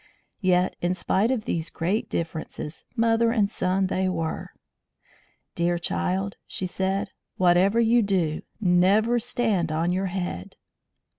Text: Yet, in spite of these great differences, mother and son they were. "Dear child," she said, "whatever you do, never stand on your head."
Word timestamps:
Yet, 0.41 0.75
in 0.81 0.95
spite 0.95 1.29
of 1.29 1.45
these 1.45 1.69
great 1.69 2.09
differences, 2.09 2.85
mother 2.95 3.29
and 3.31 3.47
son 3.51 3.85
they 3.85 4.09
were. 4.09 4.49
"Dear 5.53 5.77
child," 5.77 6.37
she 6.47 6.65
said, 6.65 7.11
"whatever 7.37 7.79
you 7.79 8.01
do, 8.01 8.41
never 8.59 9.19
stand 9.19 9.71
on 9.71 9.91
your 9.91 10.07
head." 10.07 10.55